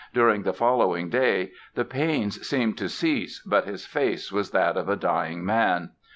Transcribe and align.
During 0.15 0.41
the 0.41 0.51
following 0.53 1.11
day 1.11 1.51
the 1.75 1.85
pains 1.85 2.47
seemed 2.47 2.75
to 2.79 2.89
cease, 2.89 3.39
but 3.45 3.65
his 3.65 3.85
face 3.85 4.31
was 4.31 4.49
that 4.49 4.75
of 4.75 4.89
a 4.89 4.95
dying 4.95 5.45
man". 5.45 5.91